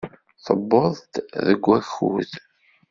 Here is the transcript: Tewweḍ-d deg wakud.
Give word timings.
Tewweḍ-d 0.45 1.13
deg 1.47 1.61
wakud. 1.69 2.31